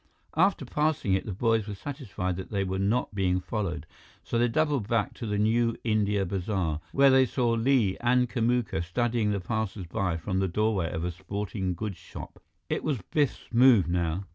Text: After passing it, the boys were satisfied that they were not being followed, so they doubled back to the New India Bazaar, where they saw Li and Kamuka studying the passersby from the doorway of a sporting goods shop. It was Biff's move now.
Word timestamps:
After 0.35 0.65
passing 0.65 1.13
it, 1.13 1.27
the 1.27 1.31
boys 1.31 1.67
were 1.67 1.75
satisfied 1.75 2.35
that 2.37 2.49
they 2.49 2.63
were 2.63 2.79
not 2.79 3.13
being 3.13 3.39
followed, 3.39 3.85
so 4.23 4.39
they 4.39 4.47
doubled 4.47 4.87
back 4.87 5.13
to 5.13 5.27
the 5.27 5.37
New 5.37 5.77
India 5.83 6.25
Bazaar, 6.25 6.81
where 6.91 7.11
they 7.11 7.23
saw 7.27 7.51
Li 7.51 7.97
and 8.01 8.27
Kamuka 8.27 8.83
studying 8.83 9.29
the 9.29 9.39
passersby 9.39 10.17
from 10.19 10.39
the 10.39 10.47
doorway 10.47 10.91
of 10.91 11.03
a 11.03 11.11
sporting 11.11 11.75
goods 11.75 11.97
shop. 11.97 12.41
It 12.67 12.83
was 12.83 12.97
Biff's 13.11 13.45
move 13.53 13.87
now. 13.87 14.23